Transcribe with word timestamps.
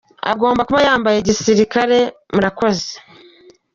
cye 0.23 0.29
agomba 0.31 0.61
kuba 0.67 0.79
yambaye 0.87 1.17
gisirikare 1.27 1.97
murakoze. 2.33 2.91